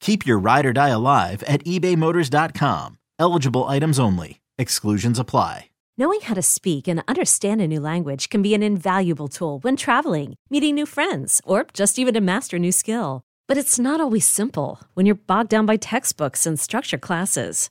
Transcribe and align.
Keep 0.00 0.26
your 0.26 0.38
ride 0.38 0.66
or 0.66 0.72
die 0.72 0.88
alive 0.90 1.42
at 1.44 1.64
ebaymotors.com. 1.64 2.98
Eligible 3.18 3.64
items 3.64 3.98
only. 3.98 4.40
Exclusions 4.58 5.18
apply. 5.18 5.70
Knowing 5.98 6.20
how 6.20 6.34
to 6.34 6.42
speak 6.42 6.86
and 6.86 7.02
understand 7.08 7.62
a 7.62 7.66
new 7.66 7.80
language 7.80 8.28
can 8.28 8.42
be 8.42 8.54
an 8.54 8.62
invaluable 8.62 9.28
tool 9.28 9.60
when 9.60 9.76
traveling, 9.76 10.34
meeting 10.50 10.74
new 10.74 10.84
friends, 10.84 11.40
or 11.44 11.66
just 11.72 11.98
even 11.98 12.12
to 12.12 12.20
master 12.20 12.56
a 12.56 12.60
new 12.60 12.72
skill. 12.72 13.22
But 13.48 13.56
it's 13.56 13.78
not 13.78 14.00
always 14.00 14.28
simple 14.28 14.80
when 14.92 15.06
you're 15.06 15.14
bogged 15.14 15.48
down 15.48 15.64
by 15.64 15.76
textbooks 15.76 16.44
and 16.44 16.60
structure 16.60 16.98
classes. 16.98 17.70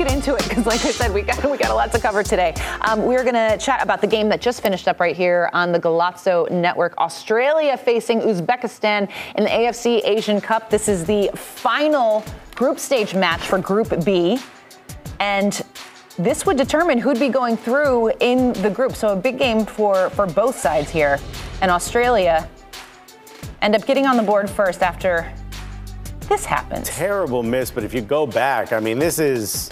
Get 0.00 0.14
into 0.14 0.34
it 0.34 0.48
because, 0.48 0.64
like 0.64 0.82
I 0.86 0.92
said, 0.92 1.12
we 1.12 1.20
got 1.20 1.44
we 1.44 1.58
got 1.58 1.70
a 1.70 1.74
lot 1.74 1.92
to 1.92 1.98
cover 1.98 2.22
today. 2.22 2.54
Um, 2.80 3.04
we're 3.04 3.22
going 3.22 3.34
to 3.34 3.58
chat 3.58 3.82
about 3.82 4.00
the 4.00 4.06
game 4.06 4.30
that 4.30 4.40
just 4.40 4.62
finished 4.62 4.88
up 4.88 4.98
right 4.98 5.14
here 5.14 5.50
on 5.52 5.72
the 5.72 5.78
Golazo 5.78 6.50
Network. 6.50 6.96
Australia 6.96 7.76
facing 7.76 8.22
Uzbekistan 8.22 9.10
in 9.34 9.44
the 9.44 9.50
AFC 9.50 10.00
Asian 10.04 10.40
Cup. 10.40 10.70
This 10.70 10.88
is 10.88 11.04
the 11.04 11.28
final 11.34 12.24
group 12.54 12.78
stage 12.78 13.14
match 13.14 13.42
for 13.42 13.58
Group 13.58 14.02
B, 14.02 14.38
and 15.18 15.60
this 16.18 16.46
would 16.46 16.56
determine 16.56 16.96
who'd 16.96 17.20
be 17.20 17.28
going 17.28 17.58
through 17.58 18.10
in 18.20 18.54
the 18.54 18.70
group. 18.70 18.96
So 18.96 19.08
a 19.08 19.16
big 19.16 19.38
game 19.38 19.66
for 19.66 20.08
for 20.08 20.24
both 20.24 20.58
sides 20.58 20.88
here, 20.88 21.18
and 21.60 21.70
Australia 21.70 22.48
end 23.60 23.74
up 23.74 23.84
getting 23.84 24.06
on 24.06 24.16
the 24.16 24.22
board 24.22 24.48
first 24.48 24.82
after 24.82 25.30
this 26.26 26.46
happened. 26.46 26.86
Terrible 26.86 27.42
miss, 27.42 27.70
but 27.70 27.84
if 27.84 27.92
you 27.92 28.00
go 28.00 28.26
back, 28.26 28.72
I 28.72 28.80
mean, 28.80 28.98
this 28.98 29.18
is 29.18 29.68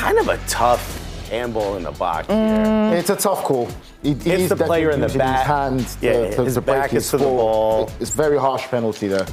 kind 0.00 0.18
of 0.18 0.28
a 0.28 0.38
tough 0.48 1.28
handball 1.28 1.76
in 1.76 1.82
the 1.82 1.92
box 1.92 2.26
here. 2.26 2.36
Mm. 2.36 2.98
It's 2.98 3.10
a 3.10 3.16
tough 3.16 3.44
call. 3.44 3.68
He, 4.02 4.14
he 4.14 4.30
Hits 4.30 4.48
the 4.48 4.56
player 4.56 4.90
in 4.90 5.00
the 5.00 5.08
definitely 5.08 5.18
back. 5.18 5.76
His 5.76 5.94
hand 5.94 5.96
Yeah, 6.00 6.30
to, 6.30 6.36
to, 6.36 6.44
his 6.44 6.54
to 6.54 6.60
back 6.62 6.90
his 6.90 7.04
is 7.04 7.10
to 7.10 7.18
the 7.18 7.24
ball. 7.24 7.90
It's 8.00 8.10
very 8.10 8.38
harsh 8.38 8.62
penalty 8.62 9.08
there. 9.08 9.26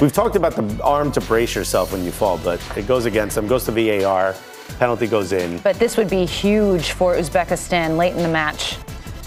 We've 0.00 0.12
talked 0.12 0.36
about 0.36 0.56
the 0.56 0.82
arm 0.82 1.12
to 1.12 1.20
brace 1.20 1.54
yourself 1.54 1.92
when 1.92 2.02
you 2.02 2.10
fall, 2.12 2.38
but 2.38 2.60
it 2.78 2.86
goes 2.86 3.04
against 3.04 3.36
him, 3.36 3.46
goes 3.46 3.64
to 3.66 3.72
VAR, 3.72 4.34
penalty 4.78 5.06
goes 5.06 5.32
in. 5.32 5.58
But 5.58 5.78
this 5.78 5.98
would 5.98 6.08
be 6.08 6.24
huge 6.24 6.92
for 6.92 7.14
Uzbekistan 7.14 7.98
late 7.98 8.16
in 8.16 8.22
the 8.22 8.28
match. 8.28 8.78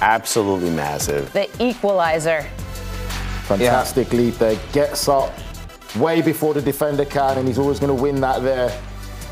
Absolutely 0.02 0.72
massive. 0.72 1.32
The 1.34 1.50
equalizer. 1.64 2.42
Fantastic 3.46 4.12
leap 4.12 4.36
there. 4.40 4.60
Gets 4.74 5.08
up 5.08 5.32
way 5.98 6.22
before 6.22 6.56
the 6.56 6.62
defender 6.62 7.06
can, 7.06 7.38
and 7.38 7.48
he's 7.48 7.60
always 7.60 7.80
going 7.80 7.96
to 7.96 8.02
win 8.02 8.20
that 8.22 8.42
there. 8.42 8.76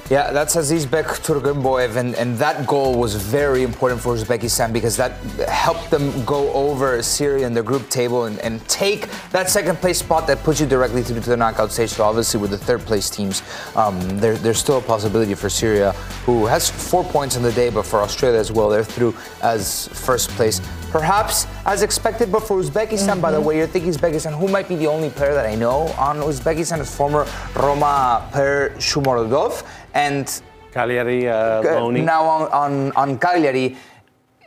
Yeah, 0.08 0.32
that's 0.32 0.56
Azizbek 0.56 1.06
Turgunboyev, 1.26 1.96
and, 1.96 2.14
and 2.14 2.38
that 2.38 2.68
goal 2.68 2.94
was 2.94 3.16
very 3.16 3.64
important 3.64 4.00
for 4.00 4.16
Uzbekistan 4.16 4.72
because 4.72 4.96
that 4.98 5.14
helped 5.50 5.90
them 5.90 6.24
go 6.26 6.54
over 6.54 7.02
Syria 7.02 7.48
in 7.48 7.56
the 7.56 7.64
group 7.64 7.90
table 7.90 8.26
and, 8.26 8.38
and 8.42 8.64
take 8.68 9.10
that 9.32 9.50
second 9.50 9.78
place 9.78 9.98
spot 9.98 10.28
that 10.28 10.44
puts 10.44 10.60
you 10.62 10.68
directly 10.68 11.02
through 11.02 11.22
to 11.22 11.30
the 11.32 11.36
knockout 11.36 11.72
stage. 11.72 11.90
So 11.90 12.04
obviously, 12.04 12.40
with 12.40 12.52
the 12.52 12.58
third 12.60 12.82
place 12.82 13.10
teams, 13.10 13.42
um, 13.76 14.00
there, 14.20 14.36
there's 14.36 14.60
still 14.60 14.78
a 14.78 14.82
possibility 14.82 15.34
for 15.34 15.50
Syria, 15.50 15.94
who 16.28 16.46
has 16.46 16.70
four 16.70 17.04
points 17.04 17.36
on 17.36 17.42
the 17.42 17.54
day, 17.54 17.72
but 17.72 17.84
for 17.84 18.00
Australia 18.04 18.38
as 18.38 18.52
well, 18.52 18.70
they're 18.70 18.84
through 18.84 19.16
as 19.42 19.88
first 19.88 20.30
place. 20.32 20.62
Perhaps 20.92 21.48
as 21.66 21.82
expected, 21.82 22.32
but 22.32 22.42
for 22.42 22.62
Uzbekistan, 22.62 23.20
by 23.20 23.32
the 23.32 23.42
way, 23.42 23.58
you're 23.58 23.66
thinking 23.66 23.92
Uzbekistan, 23.92 24.38
who 24.38 24.48
might 24.48 24.70
be 24.70 24.76
the 24.76 24.88
only 24.88 25.10
player 25.10 25.34
that 25.34 25.48
I 25.48 25.56
know 25.56 25.88
on 25.98 26.18
Uzbekistan 26.18 26.80
is 26.80 26.96
former 26.96 27.26
Roma 27.56 28.30
Per 28.32 28.70
Shomurodov 28.78 29.66
and 29.96 30.42
Cagliari, 30.72 31.28
uh, 31.28 31.90
now 31.90 32.24
on, 32.24 32.52
on, 32.52 32.92
on 32.92 33.18
Cagliari, 33.18 33.78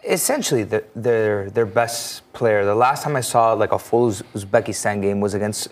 essentially 0.05 0.63
the, 0.63 0.85
their 0.95 1.51
their 1.51 1.67
best 1.67 2.31
player. 2.33 2.65
The 2.65 2.75
last 2.75 3.03
time 3.03 3.17
I 3.17 3.21
saw 3.21 3.53
like 3.55 3.73
a 3.73 3.79
full 3.79 4.11
Uzbekistan 4.11 5.03
game 5.03 5.21
was 5.21 5.35
against 5.35 5.69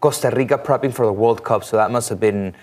Costa 0.00 0.30
Rica 0.30 0.56
prepping 0.56 0.94
for 0.94 1.04
the 1.06 1.12
World 1.12 1.44
Cup, 1.44 1.64
so 1.64 1.76
that 1.76 1.90
must 1.90 2.08
have 2.08 2.20
been 2.20 2.54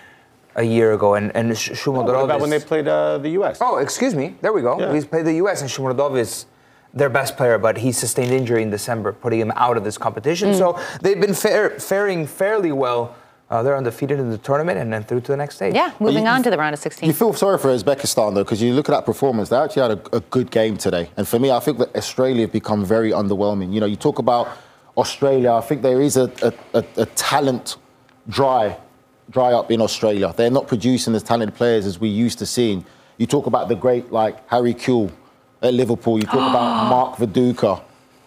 a 0.56 0.64
year 0.64 0.94
ago. 0.94 1.14
And 1.14 1.30
and 1.36 1.56
Sh- 1.56 1.70
Shomurodov 1.70 2.14
What 2.14 2.24
about 2.24 2.40
when 2.40 2.50
they 2.50 2.60
played 2.60 2.88
uh, 2.88 3.18
the 3.18 3.30
U.S.? 3.30 3.58
Oh, 3.60 3.76
excuse 3.76 4.14
me. 4.14 4.36
There 4.40 4.52
we 4.52 4.62
go. 4.62 4.80
Yeah. 4.80 4.92
He's 4.92 5.04
played 5.04 5.26
the 5.26 5.34
U.S. 5.44 5.60
and 5.60 5.70
Shomurodov 5.70 6.18
is 6.18 6.46
their 6.94 7.10
best 7.10 7.36
player, 7.36 7.58
but 7.58 7.76
he 7.78 7.92
sustained 7.92 8.30
injury 8.30 8.62
in 8.62 8.70
December, 8.70 9.12
putting 9.12 9.40
him 9.40 9.52
out 9.56 9.76
of 9.76 9.84
this 9.84 9.98
competition. 9.98 10.50
Mm. 10.50 10.58
So 10.58 10.80
they've 11.02 11.20
been 11.20 11.34
fair, 11.34 11.70
faring 11.80 12.26
fairly 12.26 12.72
well. 12.72 13.16
Uh, 13.54 13.62
they're 13.62 13.76
undefeated 13.76 14.18
in 14.18 14.30
the 14.30 14.38
tournament 14.38 14.76
and 14.80 14.92
then 14.92 15.04
through 15.04 15.20
to 15.20 15.30
the 15.30 15.36
next 15.36 15.54
stage. 15.54 15.76
Yeah, 15.76 15.92
moving 16.00 16.24
you- 16.24 16.28
on 16.30 16.42
to 16.42 16.50
the 16.50 16.58
round 16.58 16.74
of 16.74 16.80
16. 16.80 17.06
You 17.06 17.12
feel 17.14 17.32
sorry 17.32 17.56
for 17.56 17.68
Uzbekistan 17.68 18.34
though, 18.34 18.42
because 18.42 18.60
you 18.60 18.74
look 18.74 18.88
at 18.88 18.92
that 18.92 19.06
performance. 19.06 19.48
They 19.48 19.56
actually 19.56 19.82
had 19.82 19.90
a, 19.92 20.16
a 20.16 20.20
good 20.20 20.50
game 20.50 20.76
today, 20.76 21.08
and 21.16 21.28
for 21.28 21.38
me, 21.38 21.52
I 21.52 21.60
think 21.60 21.78
that 21.78 21.94
Australia 21.94 22.40
have 22.42 22.52
become 22.52 22.84
very 22.84 23.12
underwhelming. 23.12 23.72
You 23.72 23.78
know, 23.78 23.86
you 23.86 23.94
talk 23.94 24.18
about 24.18 24.48
Australia. 24.96 25.52
I 25.52 25.60
think 25.60 25.82
there 25.82 26.00
is 26.00 26.16
a, 26.16 26.32
a, 26.42 26.52
a, 26.80 26.84
a 27.02 27.06
talent 27.14 27.76
dry 28.28 28.76
dry 29.30 29.52
up 29.52 29.70
in 29.70 29.80
Australia. 29.80 30.34
They're 30.36 30.50
not 30.50 30.66
producing 30.66 31.14
as 31.14 31.22
talented 31.22 31.56
players 31.56 31.86
as 31.86 32.00
we 32.00 32.08
used 32.08 32.40
to 32.40 32.46
seeing. 32.46 32.84
You 33.18 33.26
talk 33.26 33.46
about 33.46 33.68
the 33.68 33.76
great 33.76 34.10
like 34.10 34.36
Harry 34.50 34.74
Kewell 34.74 35.12
at 35.62 35.74
Liverpool. 35.74 36.18
You 36.18 36.24
talk 36.26 36.50
about 36.50 36.88
Mark 36.90 37.16
Viduka 37.18 37.80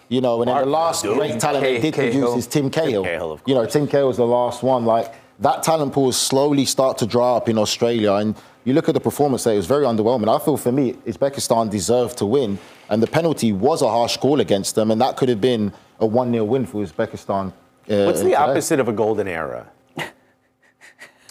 You 0.10 0.22
know, 0.22 0.42
and 0.42 0.50
then 0.50 0.58
the 0.58 0.66
last 0.66 1.04
Dude. 1.04 1.18
great 1.18 1.40
talent 1.40 1.64
they 1.64 1.76
K- 1.76 1.82
did 1.82 1.94
Cahill. 1.94 2.12
produce 2.28 2.46
is 2.46 2.48
Tim 2.48 2.70
Cahill. 2.70 3.04
Cahill, 3.04 3.32
of 3.34 3.42
you 3.46 3.54
know, 3.56 3.66
Tim 3.66 3.88
Cahill 3.88 4.08
was 4.08 4.18
the 4.18 4.26
last 4.26 4.64
one. 4.64 4.86
Like 4.86 5.14
that 5.40 5.64
talent 5.64 5.92
pool 5.94 6.10
is 6.10 6.18
slowly 6.18 6.64
start 6.66 6.98
to 7.00 7.06
dry 7.06 7.32
up 7.36 7.50
in 7.50 7.58
Australia, 7.58 8.14
and 8.14 8.36
you 8.64 8.74
look 8.74 8.88
at 8.88 8.94
the 8.94 9.02
performance 9.02 9.44
there; 9.44 9.54
it 9.54 9.58
was 9.58 9.66
very 9.68 9.84
underwhelming. 9.86 10.34
I 10.34 10.40
feel 10.44 10.56
for 10.58 10.72
me, 10.72 10.94
Uzbekistan 11.06 11.70
deserved 11.70 12.18
to 12.20 12.26
win, 12.26 12.58
and 12.90 13.04
the 13.04 13.08
penalty 13.08 13.52
was 13.52 13.82
a 13.82 13.90
harsh 13.90 14.16
call 14.18 14.40
against 14.40 14.76
them, 14.76 14.92
and 14.92 15.02
that 15.02 15.18
could 15.18 15.28
have 15.30 15.42
been 15.42 15.74
a 16.00 16.06
one-nil 16.06 16.48
win 16.48 16.66
for 16.66 16.84
Uzbekistan. 16.86 17.48
Uh, 17.90 18.06
What's 18.06 18.20
the 18.20 18.26
today. 18.26 18.36
opposite 18.36 18.80
of 18.80 18.88
a 18.88 18.94
golden 18.94 19.28
era? 19.28 19.68
A 19.98 20.04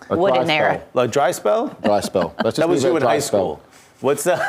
dry 0.08 0.17
Wooden 0.17 0.44
spell. 0.44 0.50
era. 0.56 0.82
A 0.94 1.08
dry 1.08 1.31
spell? 1.32 1.76
Dry 1.82 2.00
spell. 2.00 2.34
Let's 2.44 2.56
just 2.56 2.58
That 2.58 2.69
was 2.69 2.84
you 2.84 2.96
in 2.96 3.02
high 3.02 3.19
spell. 3.20 3.56
school. 3.56 3.61
What's 4.00 4.25
that? 4.25 4.40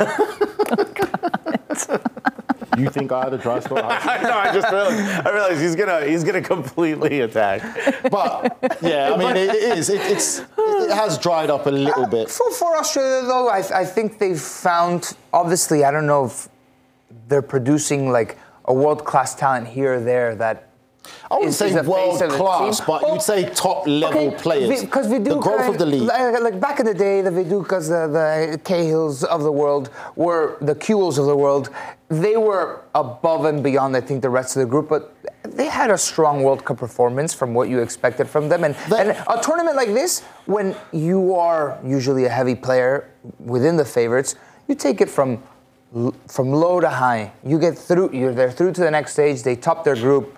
You 2.77 2.89
think 2.89 3.11
I 3.11 3.23
had 3.23 3.33
a 3.33 3.37
dry 3.37 3.59
spell? 3.59 3.77
I 3.83 4.21
know. 4.21 4.37
I 4.37 4.53
just 4.53 4.71
realized, 4.71 5.27
I 5.27 5.31
realized 5.31 5.61
he's 5.61 5.75
gonna 5.75 6.05
he's 6.05 6.23
gonna 6.23 6.41
completely 6.41 7.21
attack. 7.21 7.61
but 8.11 8.57
yeah, 8.81 9.13
I 9.13 9.17
mean, 9.17 9.35
it, 9.35 9.49
it 9.49 9.77
is. 9.77 9.89
It, 9.89 10.01
it's 10.01 10.39
it 10.57 10.91
has 10.91 11.17
dried 11.17 11.49
up 11.49 11.65
a 11.65 11.71
little 11.71 12.05
uh, 12.05 12.09
bit. 12.09 12.29
For, 12.29 12.51
for 12.51 12.77
Australia, 12.77 13.27
though, 13.27 13.49
I, 13.49 13.63
I 13.81 13.85
think 13.85 14.19
they've 14.19 14.39
found, 14.39 15.15
obviously, 15.33 15.83
I 15.83 15.91
don't 15.91 16.07
know 16.07 16.25
if 16.25 16.49
they're 17.27 17.41
producing 17.41 18.11
like 18.11 18.37
a 18.65 18.73
world 18.73 19.05
class 19.05 19.33
talent 19.35 19.67
here 19.67 19.95
or 19.95 19.99
there 19.99 20.35
that. 20.35 20.66
I 21.29 21.35
wouldn't 21.35 21.53
say 21.53 21.73
world 21.81 22.19
class, 22.31 22.81
but 22.81 23.01
Well, 23.01 23.13
you'd 23.13 23.21
say 23.21 23.49
top 23.53 23.85
level 23.87 24.31
players. 24.33 24.81
Because 24.81 25.07
we 25.07 25.19
do 25.19 25.35
the 25.35 25.39
growth 25.39 25.69
of 25.69 25.77
the 25.77 25.85
league. 25.85 26.03
Like, 26.03 26.41
like 26.41 26.59
back 26.59 26.79
in 26.79 26.85
the 26.85 26.93
day, 26.93 27.21
the 27.21 27.29
Vidukas, 27.31 27.89
the, 27.89 28.07
the 28.51 28.57
Cahills 28.59 29.23
of 29.23 29.43
the 29.43 29.51
world 29.51 29.89
were 30.15 30.57
the 30.61 30.75
Kewells 30.75 31.17
of 31.17 31.25
the 31.25 31.35
world. 31.35 31.69
They 32.09 32.37
were 32.37 32.81
above 32.95 33.45
and 33.45 33.61
beyond, 33.61 33.97
I 33.97 34.01
think, 34.01 34.21
the 34.21 34.29
rest 34.29 34.55
of 34.55 34.61
the 34.61 34.65
group, 34.69 34.87
but 34.87 35.13
they 35.43 35.67
had 35.67 35.91
a 35.91 35.97
strong 35.97 36.43
World 36.43 36.63
Cup 36.63 36.77
performance 36.77 37.33
from 37.33 37.53
what 37.53 37.67
you 37.69 37.79
expected 37.79 38.29
from 38.29 38.47
them. 38.49 38.63
And, 38.63 38.75
That- 38.89 39.07
and 39.07 39.17
a 39.27 39.41
tournament 39.41 39.75
like 39.75 39.93
this, 39.93 40.21
when 40.45 40.75
you 40.93 41.35
are 41.35 41.77
usually 41.85 42.25
a 42.25 42.29
heavy 42.29 42.55
player 42.55 43.09
within 43.39 43.75
the 43.75 43.85
favorites, 43.85 44.35
you 44.67 44.75
take 44.75 45.01
it 45.01 45.09
from 45.09 45.43
from 46.27 46.51
low 46.51 46.79
to 46.81 46.89
high. 46.89 47.31
You 47.45 47.57
get 47.59 47.77
through. 47.77 48.11
You're 48.11 48.33
they're 48.33 48.51
through 48.51 48.73
to 48.73 48.81
the 48.81 48.91
next 48.91 49.13
stage. 49.13 49.43
They 49.43 49.55
top 49.55 49.83
their 49.85 49.95
group. 49.95 50.37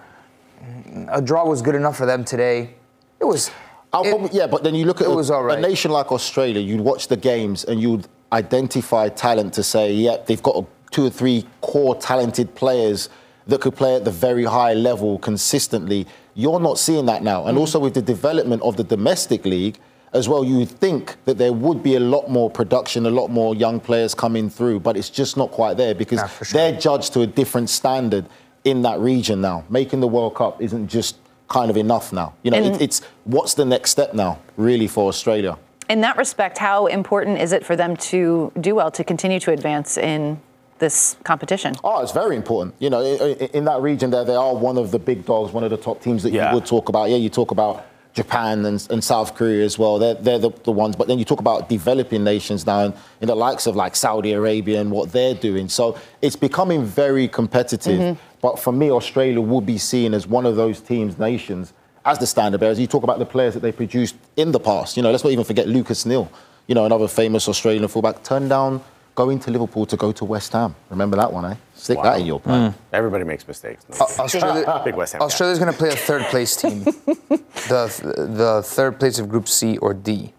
A 1.12 1.22
draw 1.22 1.46
was 1.46 1.62
good 1.62 1.76
enough 1.76 1.98
for 1.98 2.06
them 2.06 2.24
today. 2.24 2.76
It 3.20 3.26
was. 3.26 3.52
I'll 3.92 4.06
it- 4.06 4.10
probably- 4.10 4.38
yeah, 4.38 4.48
but 4.48 4.64
then 4.64 4.76
you 4.76 4.86
look 4.86 5.02
at 5.02 5.08
it 5.08 5.12
a, 5.12 5.16
was 5.16 5.32
all 5.32 5.44
right. 5.44 5.58
a 5.58 5.62
nation 5.62 5.92
like 5.92 6.12
Australia, 6.12 6.62
you'd 6.62 6.82
watch 6.82 7.08
the 7.08 7.18
games 7.18 7.64
and 7.64 7.82
you'd 7.82 8.08
identify 8.32 9.10
talent 9.10 9.54
to 9.56 9.64
say, 9.64 9.92
yep, 9.92 10.28
they've 10.28 10.44
got 10.44 10.66
two 10.92 11.06
or 11.06 11.10
three 11.10 11.46
core 11.62 11.96
talented 11.96 12.54
players 12.56 13.10
that 13.48 13.62
could 13.62 13.76
play 13.76 13.96
at 13.96 14.06
the 14.06 14.12
very 14.12 14.46
high 14.46 14.74
level 14.74 15.18
consistently. 15.20 16.06
You're 16.36 16.60
not 16.60 16.78
seeing 16.78 17.08
that 17.08 17.24
now. 17.24 17.44
Mm. 17.44 17.50
And 17.50 17.58
also 17.58 17.80
with 17.80 17.96
the 17.96 18.02
development 18.02 18.62
of 18.62 18.78
the 18.78 18.84
domestic 18.84 19.46
league 19.46 19.80
as 20.14 20.30
well, 20.30 20.44
you 20.44 20.58
would 20.58 20.70
think 20.70 21.18
that 21.26 21.38
there 21.38 21.54
would 21.54 21.84
be 21.84 21.96
a 21.96 22.00
lot 22.00 22.30
more 22.30 22.50
production, 22.50 23.06
a 23.06 23.12
lot 23.12 23.30
more 23.30 23.56
young 23.56 23.80
players 23.80 24.14
coming 24.16 24.50
through, 24.50 24.80
but 24.80 24.98
it's 24.98 25.10
just 25.10 25.38
not 25.38 25.52
quite 25.52 25.78
there 25.78 25.94
because 25.94 26.20
sure. 26.44 26.46
they're 26.54 26.80
judged 26.80 27.14
to 27.14 27.22
a 27.22 27.28
different 27.28 27.70
standard 27.70 28.26
in 28.64 28.82
that 28.84 29.00
region 29.00 29.42
now. 29.42 29.64
Making 29.70 30.00
the 30.02 30.08
World 30.08 30.36
Cup 30.36 30.62
isn't 30.62 30.88
just 30.88 31.18
kind 31.48 31.70
of 31.72 31.78
enough 31.78 32.14
now. 32.14 32.34
You 32.44 32.52
know, 32.52 32.58
And- 32.58 32.76
it, 32.76 32.82
it's 32.82 33.02
what's 33.24 33.54
the 33.56 33.66
next 33.66 33.92
step 33.92 34.14
now, 34.14 34.40
really, 34.58 34.88
for 34.88 35.08
Australia. 35.08 35.58
In 35.90 36.02
that 36.02 36.18
respect, 36.18 36.60
how 36.60 36.86
important 36.86 37.40
is 37.40 37.52
it 37.52 37.66
for 37.66 37.76
them 37.76 37.98
to 37.98 38.52
do 38.62 38.76
well 38.76 38.92
to 38.92 39.04
continue 39.04 39.40
to 39.40 39.52
advance 39.52 39.98
in 39.98 40.40
this 40.78 41.18
competition? 41.24 41.74
Oh, 41.84 42.02
it's 42.04 42.12
very 42.12 42.36
important. 42.36 42.76
You 42.78 42.92
know, 42.92 43.02
in, 43.02 43.38
in 43.54 43.66
that 43.66 43.82
region 43.82 44.12
there, 44.12 44.24
they 44.24 44.36
are 44.36 44.54
one 44.54 44.78
of 44.78 44.92
the 44.92 45.00
big 45.00 45.26
dogs, 45.26 45.52
one 45.52 45.64
of 45.64 45.72
the 45.72 45.78
top 45.78 46.02
teams 46.04 46.22
that 46.24 46.32
Yeah. 46.32 46.50
you 46.50 46.56
would 46.56 46.66
talk 46.68 46.90
about. 46.90 47.10
Yeah, 47.10 47.16
you 47.18 47.30
talk 47.30 47.50
about 47.50 47.86
Japan 48.14 48.66
and, 48.66 48.86
and 48.92 49.04
South 49.04 49.34
Korea 49.34 49.66
as 49.66 49.80
well. 49.80 49.98
They're, 49.98 50.14
they're 50.14 50.38
the, 50.40 50.52
the 50.64 50.72
ones. 50.72 50.96
But 50.96 51.08
then 51.08 51.18
you 51.18 51.26
talk 51.26 51.40
about 51.40 51.70
developing 51.70 52.24
nations 52.24 52.68
now 52.68 52.82
in, 52.86 52.94
in 53.22 53.28
the 53.28 53.36
likes 53.36 53.66
of 53.66 53.76
like 53.76 53.96
Saudi 53.96 54.34
Arabia 54.34 54.80
and 54.82 54.92
what 54.92 55.12
they're 55.12 55.36
doing. 55.36 55.70
So 55.70 55.98
it's 56.22 56.36
becoming 56.36 56.86
very 56.86 57.28
competitive. 57.28 58.00
Mm-hmm. 58.00 58.22
But 58.42 58.58
for 58.60 58.72
me, 58.72 58.90
Australia 58.92 59.42
will 59.42 59.62
be 59.62 59.78
seen 59.78 60.14
as 60.14 60.26
one 60.28 60.46
of 60.46 60.56
those 60.56 60.80
teams, 60.82 61.18
nations, 61.18 61.74
as 62.06 62.18
the 62.20 62.28
standard 62.28 62.60
bearers. 62.60 62.80
You 62.80 62.88
talk 62.88 63.04
about 63.04 63.20
the 63.20 63.26
players 63.26 63.54
that 63.54 63.60
they 63.62 63.72
produced 63.72 64.16
in 64.38 64.52
the 64.52 64.60
past. 64.60 64.96
You 64.98 65.04
know, 65.04 65.12
let's 65.12 65.24
not 65.24 65.32
even 65.34 65.44
forget 65.46 65.68
Lucas 65.68 66.06
Neill, 66.06 66.32
you 66.68 66.76
know, 66.76 66.86
another 66.86 67.08
famous 67.08 67.48
Australian 67.50 67.88
fullback, 67.88 68.24
turned 68.24 68.50
down 68.50 68.82
going 69.16 69.38
to 69.40 69.52
Liverpool 69.52 69.86
to 69.86 69.98
go 69.98 70.14
to 70.14 70.24
West 70.24 70.54
Ham. 70.54 70.74
Remember 70.90 71.18
that 71.18 71.34
one, 71.34 71.44
eh? 71.52 71.56
Stick 71.76 71.98
Wow. 71.98 72.04
that 72.04 72.20
in 72.22 72.26
your 72.26 72.40
plan. 72.40 72.74
Everybody 72.94 73.26
makes 73.26 73.46
mistakes. 73.46 73.86
Uh, 74.00 74.06
Australia, 74.20 74.82
Big 74.86 74.96
West 74.96 75.12
Ham. 75.14 75.22
Australia's 75.22 75.60
going 75.60 75.72
to 75.74 75.78
play 75.78 75.90
a 75.90 75.96
third 75.96 76.22
place 76.28 76.56
team. 76.62 76.86
the 76.86 78.28
the 78.38 78.62
third 78.64 78.98
place 79.00 79.20
of 79.20 79.28
Group 79.28 79.48
C 79.50 79.78
or 79.80 79.94
D. 79.94 80.32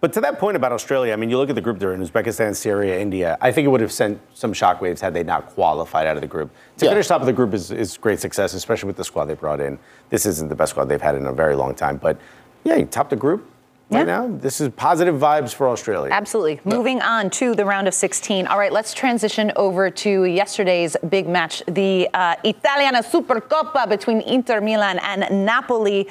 But 0.00 0.12
to 0.12 0.20
that 0.20 0.38
point 0.38 0.56
about 0.56 0.72
Australia, 0.72 1.12
I 1.14 1.16
mean, 1.16 1.30
you 1.30 1.38
look 1.38 1.48
at 1.48 1.54
the 1.54 1.60
group 1.62 1.78
they're 1.78 1.94
in 1.94 2.02
Uzbekistan, 2.06 2.54
Syria, 2.54 2.98
India. 3.00 3.38
I 3.40 3.50
think 3.50 3.64
it 3.64 3.68
would 3.68 3.80
have 3.80 3.92
sent 3.92 4.20
some 4.34 4.52
shockwaves 4.52 5.00
had 5.00 5.14
they 5.14 5.24
not 5.24 5.46
qualified 5.46 6.06
out 6.06 6.16
of 6.16 6.20
the 6.20 6.28
group. 6.28 6.50
To 6.78 6.84
Yeah. 6.84 6.90
finish 6.92 7.08
top 7.08 7.20
of 7.22 7.26
the 7.26 7.32
group 7.32 7.54
is, 7.54 7.70
is 7.70 7.96
great 7.96 8.20
success, 8.20 8.52
especially 8.52 8.88
with 8.88 8.96
the 8.96 9.04
squad 9.04 9.24
they 9.24 9.34
brought 9.34 9.60
in. 9.60 9.78
This 10.10 10.26
isn't 10.26 10.48
the 10.48 10.54
best 10.54 10.70
squad 10.70 10.84
they've 10.84 11.00
had 11.00 11.14
in 11.14 11.26
a 11.26 11.32
very 11.32 11.56
long 11.56 11.74
time. 11.74 11.96
But 11.96 12.18
yeah, 12.64 12.76
you 12.76 12.84
top 12.84 13.08
the 13.08 13.16
group 13.16 13.50
Yeah. 13.88 13.98
right 13.98 14.06
now. 14.06 14.26
This 14.26 14.60
is 14.60 14.70
positive 14.70 15.14
vibes 15.14 15.54
for 15.54 15.68
Australia. 15.68 16.12
Absolutely. 16.12 16.60
Moving 16.64 17.00
on 17.02 17.30
to 17.30 17.54
the 17.54 17.64
round 17.64 17.86
of 17.86 17.94
16. 17.94 18.48
All 18.48 18.58
right, 18.58 18.72
let's 18.72 18.92
transition 18.92 19.52
over 19.54 19.90
to 19.90 20.24
yesterday's 20.24 20.96
big 21.08 21.28
match, 21.28 21.62
the 21.68 22.08
uh, 22.12 22.34
Italiana 22.42 23.00
Supercoppa 23.04 23.88
between 23.88 24.22
Inter 24.22 24.60
Milan 24.60 24.98
and 24.98 25.46
Napoli. 25.46 26.08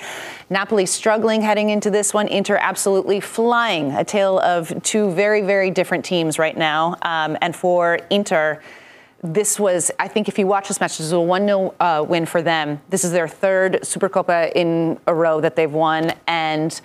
Napoli 0.49 0.85
struggling 0.85 1.41
heading 1.41 1.69
into 1.69 1.89
this 1.89 2.13
one. 2.13 2.29
Inter 2.29 2.57
absolutely 2.61 3.19
flying. 3.19 3.91
A 3.91 4.05
tale 4.05 4.39
of 4.39 4.81
two 4.81 5.11
very, 5.11 5.41
very 5.41 5.69
different 5.69 6.05
teams 6.05 6.39
right 6.39 6.55
now. 6.57 6.95
Um, 7.01 7.37
and 7.41 7.53
for 7.53 7.99
Inter, 8.09 8.61
this 9.21 9.59
was, 9.59 9.91
I 9.99 10.07
think, 10.07 10.29
if 10.29 10.39
you 10.39 10.47
watch 10.47 10.69
this 10.69 10.79
match, 10.79 10.97
this 10.97 11.07
is 11.07 11.11
a 11.11 11.19
1 11.19 11.45
0 11.45 11.73
uh, 11.81 12.05
win 12.07 12.25
for 12.25 12.41
them. 12.41 12.79
This 12.89 13.03
is 13.03 13.11
their 13.11 13.27
third 13.27 13.79
Supercoppa 13.81 14.53
in 14.55 14.97
a 15.07 15.13
row 15.13 15.41
that 15.41 15.57
they've 15.57 15.71
won. 15.71 16.13
And 16.27 16.79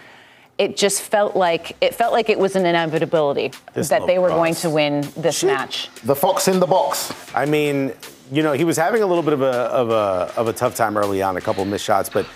it 0.61 0.77
just 0.77 1.01
felt 1.01 1.35
like 1.35 1.75
it 1.81 1.95
felt 1.95 2.13
like 2.13 2.29
it 2.29 2.39
was 2.39 2.55
an 2.55 2.67
inevitability 2.67 3.51
This 3.73 3.89
that 3.89 4.07
they 4.07 4.19
were 4.19 4.25
little 4.29 4.41
going 4.41 4.55
to 4.57 4.69
win 4.69 5.01
this 5.17 5.43
match. 5.43 5.89
The 6.05 6.15
fox 6.15 6.49
in 6.49 6.61
the 6.61 6.67
box. 6.67 7.15
I 7.35 7.47
mean, 7.47 7.95
you 8.31 8.43
know, 8.43 8.53
he 8.53 8.65
was 8.65 8.77
having 8.77 9.03
a 9.03 9.07
little 9.07 9.23
bit 9.23 9.33
of 9.33 9.41
a, 9.41 9.47
of 9.47 9.89
a, 9.89 10.33
of 10.39 10.49
a 10.49 10.53
tough 10.53 10.75
time 10.75 10.99
early 10.99 11.23
on, 11.23 11.39
a 11.39 11.41
couple 11.41 11.63
of 11.63 11.69
missed 11.71 11.87
shots, 11.87 12.11
but 12.11 12.27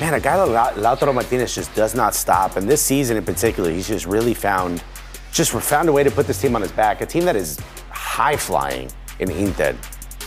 man, 0.00 0.12
a 0.14 0.18
guy 0.20 0.34
like 0.42 0.76
La- 0.76 0.96
Lautaro 0.96 1.14
Martinez 1.14 1.54
just 1.54 1.72
does 1.76 1.94
not 1.94 2.16
stop. 2.16 2.56
And 2.56 2.68
this 2.68 2.82
season 2.82 3.16
in 3.16 3.24
particular, 3.24 3.70
he's 3.70 3.86
just 3.86 4.06
really 4.06 4.34
found, 4.34 4.82
just 5.32 5.52
found 5.52 5.88
a 5.88 5.92
way 5.92 6.02
to 6.02 6.10
put 6.10 6.26
this 6.26 6.40
team 6.40 6.56
on 6.56 6.62
his 6.62 6.72
back. 6.72 7.00
A 7.00 7.06
team 7.06 7.24
that 7.26 7.36
is 7.36 7.60
high 7.90 8.36
flying 8.36 8.90
in 9.20 9.30
Inter. 9.30 9.76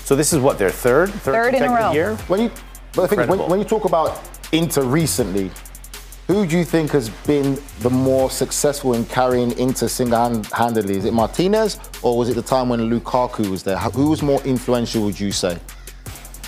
So 0.06 0.16
this 0.16 0.32
is 0.32 0.40
what 0.40 0.58
their 0.58 0.72
third, 0.72 1.10
third, 1.10 1.34
Third 1.34 1.54
in 1.56 1.64
a 1.64 1.70
row. 1.70 1.92
year. 1.92 2.16
When 2.30 2.44
you, 2.44 2.52
but 2.96 3.04
I 3.04 3.08
think 3.08 3.30
when, 3.30 3.40
when 3.50 3.60
you 3.60 3.66
talk 3.66 3.84
about 3.84 4.22
Inter 4.54 4.84
recently, 4.84 5.52
who 6.32 6.46
do 6.48 6.58
you 6.58 6.64
think 6.64 6.92
has 6.92 7.10
been 7.28 7.60
the 7.82 7.90
more 7.90 8.30
successful 8.32 8.94
in 8.94 9.04
carrying 9.04 9.52
Inter 9.60 9.90
single-handedly? 9.90 10.96
Is 10.96 11.04
it 11.04 11.14
Martinez 11.14 11.78
or 12.02 12.18
was 12.18 12.30
it 12.30 12.36
the 12.36 12.42
time 12.42 12.70
when 12.70 12.80
Lukaku 12.90 13.50
was 13.50 13.64
there? 13.64 13.78
Who 13.78 14.10
was 14.10 14.22
more 14.22 14.42
influential? 14.44 15.04
Would 15.04 15.20
you 15.20 15.34
say? 15.34 15.58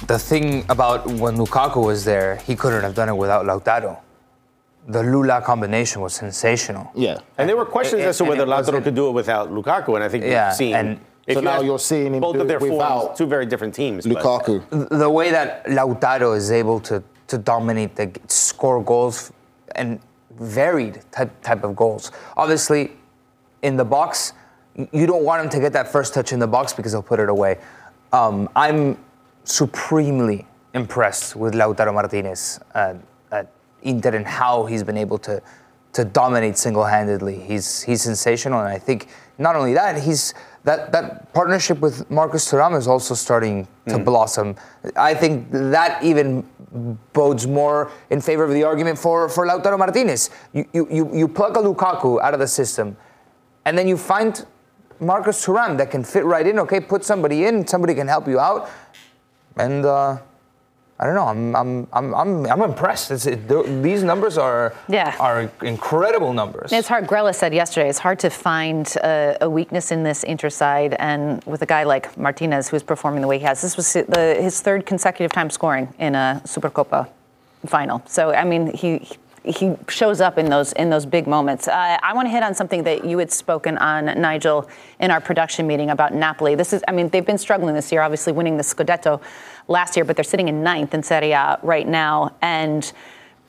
The 0.07 0.17
thing 0.17 0.65
about 0.69 1.05
when 1.23 1.35
Lukaku 1.35 1.85
was 1.85 2.05
there, 2.05 2.37
he 2.47 2.55
couldn't 2.55 2.81
have 2.81 2.95
done 2.95 3.09
it 3.09 3.17
without 3.17 3.45
Lautaro. 3.45 3.99
The 4.87 5.03
Lula 5.03 5.41
combination 5.41 6.01
was 6.01 6.13
sensational. 6.13 6.89
Yeah. 6.95 7.17
And 7.37 7.49
there 7.49 7.57
were 7.57 7.65
questions 7.65 7.99
And- 8.03 8.09
as 8.11 8.17
to 8.19 8.23
whether 8.23 8.45
Lautaro 8.45 8.81
could 8.81 8.95
do 8.95 9.09
it 9.09 9.11
without 9.11 9.51
Lukaku, 9.51 9.95
and 9.95 10.03
I 10.03 10.07
think 10.07 10.23
Yeah, 10.23 10.47
we've 10.47 10.55
seen. 10.55 10.75
and- 10.75 10.99
if 11.27 11.33
So 11.35 11.39
you 11.41 11.45
now 11.45 11.59
you're 11.61 11.79
seeing 11.79 12.13
him 12.13 12.21
both 12.21 12.35
do 12.35 12.41
of 12.41 12.47
their 12.47 12.57
it 12.57 12.71
without 12.71 13.17
two 13.17 13.25
very 13.25 13.45
different 13.45 13.73
teams. 13.73 14.05
but- 14.07 14.15
Lukaku. 14.23 14.61
The 15.03 15.09
way 15.09 15.31
that 15.31 15.65
Lautaro 15.67 16.35
is 16.37 16.51
able 16.53 16.79
to, 16.81 17.03
to 17.27 17.37
dominate, 17.37 17.95
the 17.97 18.11
score 18.27 18.81
goals, 18.81 19.31
and 19.75 19.99
varied 20.39 21.01
type, 21.11 21.31
type 21.41 21.63
of 21.63 21.75
goals. 21.75 22.11
Obviously, 22.37 22.91
in 23.61 23.77
the 23.77 23.85
box, 23.85 24.33
you 24.91 25.05
don't 25.05 25.23
want 25.23 25.43
him 25.43 25.49
to 25.49 25.59
get 25.59 25.73
that 25.73 25.91
first 25.91 26.13
touch 26.13 26.33
in 26.33 26.39
the 26.39 26.47
box 26.47 26.73
because 26.73 26.91
he'll 26.91 27.03
put 27.03 27.19
it 27.19 27.29
away. 27.29 27.59
Um, 28.11 28.49
I'm 28.55 28.97
supremely 29.43 30.47
impressed 30.73 31.35
with 31.35 31.53
Lautaro 31.53 31.93
Martinez 31.93 32.59
at, 32.73 32.97
at 33.31 33.51
Inter 33.83 34.15
and 34.15 34.25
how 34.25 34.65
he's 34.65 34.83
been 34.83 34.97
able 34.97 35.17
to 35.19 35.41
to 35.93 36.03
dominate 36.03 36.57
single-handedly. 36.57 37.39
He's 37.39 37.83
he's 37.83 38.01
sensational, 38.01 38.59
and 38.59 38.67
I 38.67 38.79
think 38.79 39.07
not 39.37 39.55
only 39.55 39.73
that, 39.73 40.01
he's 40.01 40.33
that 40.63 40.91
that 40.91 41.33
partnership 41.33 41.79
with 41.79 42.09
Marcus 42.09 42.49
Thuram 42.49 42.77
is 42.77 42.87
also 42.87 43.13
starting 43.13 43.67
to 43.87 43.99
blossom. 43.99 44.55
I 44.95 45.13
think 45.13 45.49
that 45.51 46.01
even 46.03 46.47
bodes 47.11 47.45
more 47.45 47.91
in 48.09 48.21
favor 48.21 48.43
of 48.43 48.51
the 48.51 48.63
argument 48.63 48.97
for 48.97 49.29
for 49.29 49.45
Lautaro 49.45 49.77
Martinez. 49.77 50.29
You 50.53 50.65
you 50.73 50.87
you, 50.89 51.15
you 51.15 51.27
plug 51.27 51.57
a 51.57 51.61
Lukaku 51.61 52.21
out 52.21 52.33
of 52.33 52.39
the 52.39 52.47
system, 52.47 52.95
and 53.65 53.77
then 53.77 53.87
you 53.87 53.97
find 53.97 54.45
Marcus 54.99 55.45
Thuram 55.45 55.77
that 55.77 55.91
can 55.91 56.03
fit 56.03 56.23
right 56.23 56.47
in. 56.47 56.59
Okay, 56.59 56.79
put 56.79 57.03
somebody 57.03 57.45
in, 57.45 57.67
somebody 57.67 57.93
can 57.93 58.07
help 58.07 58.27
you 58.27 58.39
out, 58.39 58.69
and 59.57 59.85
uh, 59.85 60.17
I 60.99 61.05
don't 61.05 61.15
know. 61.15 61.27
I'm 61.27 61.55
I'm 61.55 61.87
I'm 61.91 62.15
I'm, 62.15 62.45
I'm 62.45 62.61
impressed. 62.61 63.11
It, 63.11 63.47
these 63.83 64.03
numbers 64.03 64.37
are 64.37 64.73
yeah. 64.87 65.15
are 65.19 65.51
incredible 65.63 66.33
numbers. 66.33 66.71
It's 66.71 66.87
hard. 66.87 67.07
Grella 67.07 67.33
said 67.33 67.53
yesterday 67.53 67.89
it's 67.89 67.99
hard 67.99 68.19
to 68.19 68.29
find 68.29 68.87
a, 69.03 69.37
a, 69.41 69.49
weakness 69.49 69.91
in 69.91 70.03
this 70.03 70.23
Inter 70.23 70.49
side, 70.49 70.95
and 70.99 71.43
with 71.45 71.61
a 71.63 71.65
guy 71.65 71.83
like 71.83 72.15
Martinez 72.15 72.69
who's 72.69 72.83
performing 72.83 73.21
the 73.21 73.27
way 73.27 73.39
he 73.39 73.45
has, 73.45 73.61
this 73.61 73.75
was 73.75 73.91
the, 73.93 74.37
his 74.39 74.61
third 74.61 74.85
consecutive 74.85 75.31
time 75.31 75.49
scoring 75.49 75.91
in 75.97 76.13
a 76.13 76.41
Supercoppa 76.45 77.09
final. 77.65 78.03
So 78.05 78.31
I 78.31 78.43
mean, 78.43 78.67
he 78.73 78.99
he 78.99 79.17
shows 79.89 80.21
up 80.21 80.37
in 80.37 80.49
those 80.49 80.73
in 80.73 80.89
those 80.89 81.05
big 81.05 81.27
moments. 81.27 81.67
Uh, 81.67 81.97
I 82.01 82.13
want 82.13 82.27
to 82.27 82.29
hit 82.29 82.43
on 82.43 82.55
something 82.55 82.83
that 82.83 83.03
you 83.05 83.17
had 83.17 83.31
spoken 83.31 83.77
on, 83.77 84.05
Nigel, 84.05 84.69
in 84.99 85.11
our 85.11 85.19
production 85.19 85.67
meeting 85.67 85.89
about 85.89 86.13
Napoli. 86.13 86.55
This 86.55 86.73
is, 86.73 86.83
I 86.87 86.91
mean, 86.91 87.09
they've 87.09 87.25
been 87.25 87.37
struggling 87.37 87.75
this 87.75 87.91
year, 87.91 88.01
obviously 88.01 88.33
winning 88.33 88.57
the 88.57 88.63
Scudetto 88.63 89.21
last 89.67 89.95
year, 89.95 90.05
but 90.05 90.15
they're 90.15 90.23
sitting 90.23 90.47
in 90.47 90.63
ninth 90.63 90.93
in 90.93 91.03
Serie 91.03 91.31
A 91.31 91.59
right 91.63 91.87
now, 91.87 92.35
and. 92.41 92.91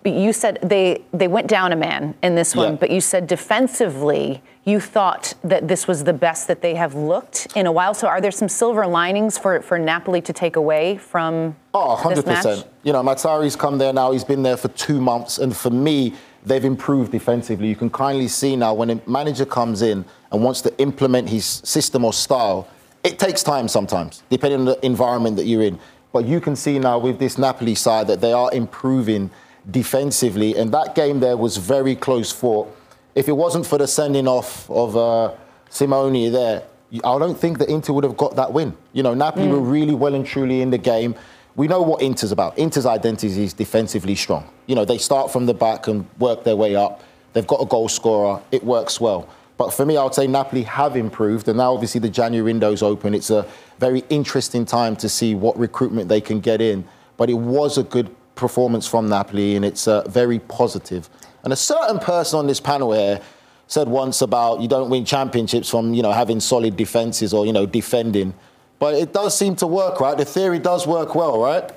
But 0.04 0.12
you 0.12 0.34
said 0.34 0.58
they, 0.62 1.02
they 1.14 1.28
went 1.28 1.48
down 1.48 1.72
a 1.72 1.76
man 1.76 2.14
in 2.22 2.34
this 2.34 2.54
one, 2.54 2.72
yeah. 2.72 2.78
but 2.78 2.90
you 2.90 3.00
said 3.00 3.26
defensively 3.26 4.42
you 4.66 4.78
thought 4.78 5.32
that 5.42 5.66
this 5.66 5.88
was 5.88 6.04
the 6.04 6.12
best 6.12 6.46
that 6.48 6.60
they 6.60 6.74
have 6.74 6.94
looked 6.94 7.48
in 7.56 7.66
a 7.66 7.72
while. 7.72 7.94
So 7.94 8.06
are 8.06 8.20
there 8.20 8.30
some 8.30 8.50
silver 8.50 8.86
linings 8.86 9.38
for, 9.38 9.62
for 9.62 9.78
Napoli 9.78 10.20
to 10.20 10.32
take 10.32 10.56
away 10.56 10.98
from 10.98 11.56
Oh, 11.72 11.98
100%. 11.98 12.14
This 12.16 12.26
match? 12.26 12.64
You 12.82 12.92
know, 12.92 13.02
Mazzarri's 13.02 13.56
come 13.56 13.78
there 13.78 13.94
now. 13.94 14.12
He's 14.12 14.24
been 14.24 14.42
there 14.42 14.58
for 14.58 14.68
two 14.68 15.00
months. 15.00 15.38
And 15.38 15.56
for 15.56 15.70
me, 15.70 16.12
they've 16.44 16.64
improved 16.64 17.10
defensively. 17.10 17.68
You 17.68 17.76
can 17.76 17.88
kindly 17.88 18.28
see 18.28 18.56
now 18.56 18.74
when 18.74 18.90
a 18.90 19.00
manager 19.06 19.46
comes 19.46 19.80
in 19.80 20.04
and 20.30 20.44
wants 20.44 20.60
to 20.62 20.78
implement 20.78 21.30
his 21.30 21.46
system 21.46 22.04
or 22.04 22.12
style, 22.12 22.68
it 23.04 23.18
takes 23.18 23.42
time 23.42 23.68
sometimes, 23.68 24.22
depending 24.28 24.60
on 24.60 24.66
the 24.66 24.84
environment 24.84 25.36
that 25.36 25.46
you're 25.46 25.62
in. 25.62 25.78
But 26.12 26.26
you 26.26 26.40
can 26.40 26.56
see 26.56 26.78
now 26.78 26.98
with 26.98 27.18
this 27.18 27.38
Napoli 27.38 27.74
side 27.74 28.06
that 28.06 28.20
they 28.20 28.34
are 28.34 28.52
improving 28.52 29.30
defensively. 29.70 30.56
And 30.56 30.72
that 30.72 30.94
game 30.94 31.20
there 31.20 31.36
was 31.36 31.56
very 31.56 31.96
close 31.96 32.30
fought. 32.32 32.74
If 33.14 33.28
it 33.28 33.32
wasn't 33.32 33.66
for 33.66 33.78
the 33.78 33.86
sending 33.86 34.26
off 34.26 34.68
of 34.70 34.96
uh, 34.96 35.34
Simeone 35.70 36.32
there, 36.32 36.64
I 37.04 37.18
don't 37.18 37.38
think 37.38 37.58
that 37.58 37.68
Inter 37.68 37.92
would 37.92 38.04
have 38.04 38.16
got 38.16 38.36
that 38.36 38.52
win. 38.52 38.76
You 38.92 39.02
know, 39.02 39.14
Napoli 39.14 39.46
mm. 39.46 39.52
were 39.52 39.60
really 39.60 39.94
well 39.94 40.14
and 40.14 40.26
truly 40.26 40.60
in 40.60 40.70
the 40.70 40.78
game 40.78 41.14
we 41.56 41.68
know 41.68 41.82
what 41.82 42.02
Inter's 42.02 42.32
about. 42.32 42.58
Inter's 42.58 42.86
identity 42.86 43.44
is 43.44 43.52
defensively 43.52 44.14
strong. 44.14 44.48
You 44.66 44.74
know, 44.74 44.84
they 44.84 44.98
start 44.98 45.32
from 45.32 45.46
the 45.46 45.54
back 45.54 45.86
and 45.86 46.06
work 46.18 46.44
their 46.44 46.56
way 46.56 46.74
up. 46.74 47.02
They've 47.32 47.46
got 47.46 47.60
a 47.60 47.66
goal 47.66 47.88
scorer. 47.88 48.42
It 48.50 48.64
works 48.64 49.00
well. 49.00 49.28
But 49.56 49.72
for 49.72 49.86
me, 49.86 49.96
I 49.96 50.02
would 50.02 50.14
say 50.14 50.26
Napoli 50.26 50.62
have 50.64 50.96
improved, 50.96 51.46
and 51.46 51.58
now 51.58 51.72
obviously 51.72 52.00
the 52.00 52.08
January 52.08 52.52
window's 52.52 52.82
open. 52.82 53.14
It's 53.14 53.30
a 53.30 53.46
very 53.78 54.02
interesting 54.08 54.64
time 54.64 54.96
to 54.96 55.08
see 55.08 55.36
what 55.36 55.56
recruitment 55.56 56.08
they 56.08 56.20
can 56.20 56.40
get 56.40 56.60
in. 56.60 56.84
But 57.16 57.30
it 57.30 57.34
was 57.34 57.78
a 57.78 57.84
good 57.84 58.14
performance 58.34 58.86
from 58.86 59.08
Napoli, 59.08 59.56
and 59.56 59.64
it's 59.64 59.86
uh, 59.88 60.02
very 60.08 60.38
positive. 60.38 61.08
And 61.42 61.52
a 61.52 61.56
certain 61.56 61.98
person 61.98 62.38
on 62.38 62.46
this 62.46 62.60
panel 62.60 62.92
here 62.92 63.20
said 63.66 63.88
once 63.88 64.22
about 64.22 64.60
you 64.60 64.68
don't 64.68 64.90
win 64.90 65.04
championships 65.04 65.68
from 65.68 65.94
you 65.94 66.02
know 66.02 66.12
having 66.12 66.40
solid 66.40 66.76
defenses 66.76 67.32
or 67.32 67.46
you 67.46 67.52
know 67.52 67.66
defending. 67.66 68.34
But 68.78 68.94
it 68.94 69.12
does 69.12 69.36
seem 69.36 69.56
to 69.56 69.66
work, 69.66 70.00
right? 70.00 70.16
The 70.16 70.24
theory 70.24 70.58
does 70.58 70.86
work 70.86 71.14
well, 71.14 71.40
right? 71.40 71.70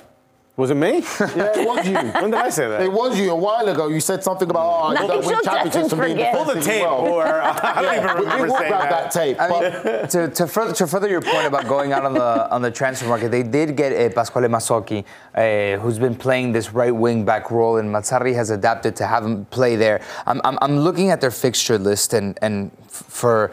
Was 0.58 0.72
it 0.72 0.74
me? 0.74 0.90
Yeah, 0.90 1.52
it 1.54 1.68
was 1.68 1.86
you. 1.86 1.94
when 2.20 2.32
did 2.32 2.34
I 2.34 2.48
say 2.48 2.66
that? 2.66 2.82
It 2.82 2.90
was 2.90 3.16
you 3.16 3.30
a 3.30 3.36
while 3.36 3.68
ago. 3.68 3.86
You 3.86 4.00
said 4.00 4.24
something 4.24 4.50
about 4.50 4.66
oh, 4.66 4.90
you 4.90 5.06
don't 5.06 5.24
win 5.24 5.38
championships 5.44 5.90
from 5.90 6.00
being 6.00 6.34
Pull 6.34 6.46
the 6.46 6.60
tape, 6.60 6.82
well. 6.82 6.96
or 7.14 7.24
I 7.42 7.80
don't 7.80 7.94
even 7.94 8.16
remember 8.16 8.42
we, 8.42 8.50
we 8.50 8.58
saying 8.58 8.70
that. 8.72 8.90
that. 8.90 9.10
tape. 9.12 9.36
I 9.38 9.48
mean, 9.48 10.08
to, 10.08 10.28
to, 10.28 10.46
further, 10.48 10.74
to 10.74 10.88
further 10.88 11.08
your 11.08 11.20
point 11.20 11.46
about 11.46 11.68
going 11.68 11.92
out 11.92 12.04
on 12.04 12.12
the 12.12 12.50
on 12.50 12.60
the 12.60 12.72
transfer 12.72 13.06
market, 13.06 13.30
they 13.30 13.44
did 13.44 13.76
get 13.76 13.92
uh, 13.92 14.12
Pasquale 14.12 14.48
Mazzocchi, 14.48 15.04
uh, 15.36 15.78
who's 15.80 16.00
been 16.00 16.16
playing 16.16 16.50
this 16.50 16.72
right 16.72 16.94
wing 16.94 17.24
back 17.24 17.52
role, 17.52 17.76
and 17.76 17.88
Mazzarri 17.88 18.34
has 18.34 18.50
adapted 18.50 18.96
to 18.96 19.06
have 19.06 19.24
him 19.24 19.44
play 19.44 19.76
there. 19.76 20.00
I'm, 20.26 20.40
I'm, 20.42 20.58
I'm 20.60 20.80
looking 20.80 21.10
at 21.10 21.20
their 21.20 21.30
fixture 21.30 21.78
list, 21.78 22.14
and 22.14 22.36
and 22.42 22.72
for 22.88 23.52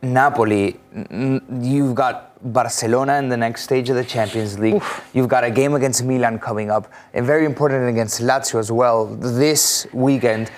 Napoli, 0.00 0.78
you've 1.60 1.96
got 1.96 2.33
Barcelona 2.44 3.14
in 3.14 3.28
the 3.28 3.36
next 3.36 3.62
stage 3.62 3.88
of 3.88 3.96
the 3.96 4.04
Champions 4.04 4.58
League. 4.58 4.74
Oof. 4.74 5.10
You've 5.14 5.28
got 5.28 5.44
a 5.44 5.50
game 5.50 5.74
against 5.74 6.04
Milan 6.04 6.38
coming 6.38 6.70
up, 6.70 6.92
and 7.14 7.24
very 7.24 7.46
important 7.46 7.88
against 7.88 8.20
Lazio 8.20 8.58
as 8.58 8.70
well 8.70 9.06
this 9.06 9.86
weekend. 9.92 10.50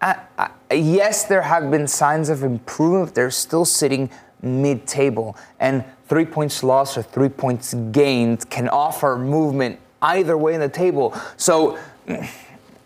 Uh, 0.00 0.14
uh, 0.38 0.48
yes, 0.70 1.24
there 1.24 1.42
have 1.42 1.70
been 1.70 1.86
signs 1.86 2.28
of 2.28 2.42
improvement. 2.42 3.14
They're 3.14 3.30
still 3.30 3.64
sitting 3.64 4.10
mid-table, 4.42 5.36
and 5.58 5.82
three 6.08 6.26
points 6.26 6.62
lost 6.62 6.98
or 6.98 7.02
three 7.02 7.30
points 7.30 7.74
gained 7.90 8.48
can 8.50 8.68
offer 8.68 9.16
movement 9.16 9.80
either 10.02 10.36
way 10.36 10.54
in 10.54 10.60
the 10.60 10.68
table. 10.68 11.18
So 11.36 11.78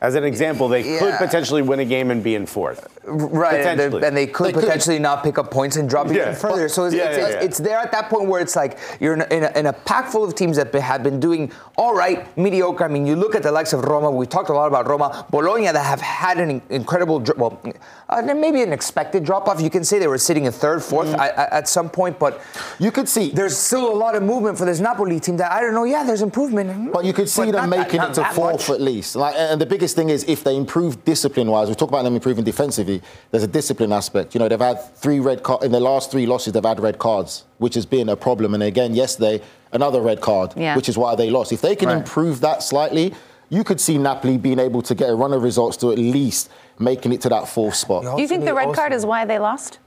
as 0.01 0.15
an 0.15 0.25
example, 0.25 0.69
they 0.69 0.83
yeah. 0.83 0.99
could 0.99 1.15
potentially 1.15 1.61
win 1.61 1.81
a 1.81 1.85
game 1.85 2.11
and 2.11 2.23
be 2.23 2.35
in 2.35 2.47
fourth. 2.47 2.89
Right, 3.05 3.61
and, 3.67 3.81
and, 3.81 4.17
they 4.17 4.27
could 4.27 4.55
they 4.55 4.61
potentially 4.61 4.97
could. 4.97 5.03
not 5.03 5.23
pick 5.23 5.37
up 5.37 5.51
points 5.51 5.77
and 5.77 5.89
drop 5.89 6.07
yeah. 6.07 6.23
even 6.23 6.35
further. 6.35 6.69
So 6.69 6.85
it's, 6.85 6.95
yeah, 6.95 7.11
it's, 7.11 7.35
it's, 7.35 7.45
it's, 7.45 7.59
there 7.59 7.79
at 7.79 7.93
that 7.93 8.09
point 8.09 8.29
where 8.29 8.41
it's 8.41 8.57
like 8.57 8.79
you're 8.99 9.15
in 9.15 9.21
a, 9.21 9.35
in, 9.35 9.45
a, 9.45 9.59
in 9.59 9.67
a, 9.67 9.73
pack 9.73 10.09
full 10.09 10.25
of 10.25 10.35
teams 10.35 10.57
that 10.57 10.73
have 10.75 11.03
been 11.03 11.21
doing 11.21 11.53
all 11.77 11.95
right, 11.95 12.37
mediocre. 12.39 12.85
I 12.85 12.89
mean, 12.89 13.07
you 13.07 13.17
look 13.17 13.35
at 13.35 13.43
the 13.43 13.53
likes 13.53 13.73
of 13.73 13.85
Roma. 13.85 14.11
We 14.11 14.27
talked 14.27 14.49
a 14.49 14.55
lot 14.55 14.69
about 14.69 14.89
Roma, 14.89 15.27
Bologna 15.31 15.67
that 15.67 15.85
have 15.85 16.01
had 16.01 16.39
an 16.39 16.63
incredible, 16.71 17.23
well, 17.37 17.61
uh, 18.09 18.23
maybe 18.23 18.63
an 18.63 18.73
expected 18.73 19.25
drop 19.25 19.49
off. 19.49 19.61
You 19.61 19.71
can 19.71 19.85
say 19.85 19.99
they 19.99 20.07
were 20.07 20.19
sitting 20.19 20.45
in 20.45 20.53
third, 20.53 20.81
4th 20.81 21.07
mm-hmm. 21.07 21.21
at, 21.21 21.53
at, 21.53 21.69
some 21.69 21.91
point, 21.91 22.19
but 22.19 22.41
you 22.79 22.91
could 22.91 23.09
see 23.09 23.31
there's 23.31 23.57
still 23.57 23.93
a 23.93 23.97
lot 23.97 24.15
of 24.15 24.23
movement 24.23 24.57
for 24.57 24.65
this 24.65 24.81
Napoli 24.81 25.21
team. 25.21 25.37
That 25.37 25.53
I 25.53 25.61
don't 25.61 25.75
know. 25.75 25.85
Yeah, 25.85 26.05
there's 26.05 26.23
improvement, 26.23 26.93
but 26.93 27.05
you 27.05 27.13
could 27.13 27.29
see 27.29 27.51
them 27.51 27.71
making 27.71 28.01
that, 28.01 28.11
it 28.11 28.15
to 28.15 28.25
fourth 28.33 28.69
much. 28.69 28.71
at 28.71 28.81
least. 28.81 29.17
Like, 29.17 29.35
and 29.37 29.61
the 29.61 29.67
biggest 29.67 29.90
thing 29.95 30.11
is 30.11 30.25
if 30.25 30.45
they 30.45 30.57
improve 30.57 31.05
discipline 31.05 31.51
wise. 31.51 31.69
We 31.69 31.75
talk 31.75 31.89
about 31.89 32.03
them 32.03 32.15
improving 32.15 32.45
defensively. 32.45 33.03
There's 33.31 33.43
a 33.43 33.49
discipline 33.49 33.93
aspect. 33.93 34.35
You 34.35 34.39
know, 34.39 34.49
they've 34.49 34.59
had 34.61 34.95
three 34.97 35.21
red 35.21 35.43
cards 35.43 35.65
in 35.65 35.73
the 35.73 35.81
last 35.81 36.11
three 36.11 36.27
losses. 36.27 36.53
They've 36.53 36.65
had 36.65 36.81
red 36.81 36.99
cards, 36.99 37.45
which 37.59 37.75
has 37.75 37.87
been 37.87 38.09
a 38.09 38.17
problem. 38.17 38.55
And 38.55 38.63
again, 38.63 38.95
yesterday, 38.95 39.43
another 39.73 40.01
red 40.01 40.21
card, 40.21 40.53
yeah. 40.57 40.77
which 40.77 40.89
is 40.89 40.97
why 40.97 41.15
they 41.15 41.31
lost. 41.31 41.53
If 41.53 41.61
they 41.61 41.77
can 41.77 41.89
right. 41.89 41.99
improve 41.99 42.41
that 42.41 42.63
slightly, 42.63 43.15
you 43.49 43.65
could 43.65 43.81
see 43.81 43.99
Napoli 43.99 44.39
being 44.39 44.59
able 44.59 44.83
to 44.83 44.95
get 44.95 45.11
a 45.11 45.15
run 45.15 45.33
of 45.33 45.43
results 45.43 45.77
to 45.79 45.93
at 45.93 45.99
least 45.99 46.51
making 46.79 47.13
it 47.13 47.21
to 47.23 47.29
that 47.29 47.49
fourth 47.49 47.75
spot. 47.75 48.03
Do 48.03 48.23
you 48.23 48.29
think 48.29 48.45
the 48.45 48.55
red 48.55 48.75
card 48.75 48.93
is 48.93 49.05
why 49.05 49.25
they 49.25 49.39
lost? 49.39 49.79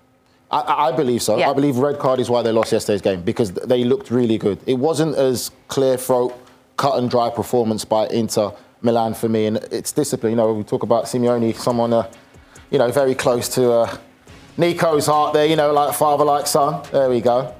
I, 0.51 0.89
I, 0.89 0.91
believe 0.91 1.23
so. 1.23 1.37
Yeah. 1.37 1.49
I 1.49 1.53
believe 1.53 1.77
red 1.77 1.97
card 1.97 2.19
is 2.19 2.29
why 2.29 2.43
they 2.43 2.51
lost 2.51 2.71
yesterday's 2.71 3.01
game 3.01 3.23
because 3.23 3.51
they 3.53 3.83
looked 3.83 4.11
really 4.11 4.37
good. 4.37 4.59
It 4.67 4.75
wasn't 4.75 5.15
as 5.15 5.49
clear 5.67 5.97
throat, 5.97 6.37
cut 6.77 6.99
and 6.99 7.09
dry 7.09 7.31
performance 7.31 7.83
by 7.85 8.07
Inter 8.07 8.51
Milan 8.83 9.13
for 9.13 9.29
me, 9.29 9.45
and 9.45 9.57
it's 9.71 9.91
discipline. 9.91 10.31
You 10.31 10.37
know, 10.37 10.53
we 10.53 10.63
talk 10.63 10.83
about 10.83 11.05
Simeone, 11.05 11.55
someone, 11.55 11.93
uh, 11.93 12.11
you 12.69 12.77
know, 12.77 12.91
very 12.91 13.15
close 13.15 13.47
to 13.49 13.71
uh, 13.71 13.97
Nico's 14.57 15.07
heart 15.07 15.33
there. 15.33 15.45
You 15.45 15.55
know, 15.55 15.71
like 15.71 15.95
father, 15.95 16.25
like 16.25 16.45
son. 16.45 16.83
There 16.91 17.09
we 17.09 17.21
go. 17.21 17.55